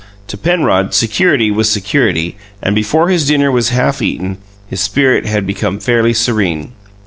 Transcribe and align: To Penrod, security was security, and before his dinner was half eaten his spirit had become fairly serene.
To 0.29 0.35
Penrod, 0.35 0.95
security 0.95 1.51
was 1.51 1.69
security, 1.69 2.35
and 2.59 2.73
before 2.73 3.09
his 3.09 3.27
dinner 3.27 3.51
was 3.51 3.69
half 3.69 4.01
eaten 4.01 4.39
his 4.65 4.81
spirit 4.81 5.27
had 5.27 5.45
become 5.45 5.77
fairly 5.79 6.13
serene. 6.15 6.71